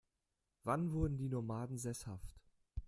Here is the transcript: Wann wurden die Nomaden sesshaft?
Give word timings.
Wann 0.63 0.93
wurden 0.93 1.19
die 1.19 1.29
Nomaden 1.29 1.77
sesshaft? 1.77 2.41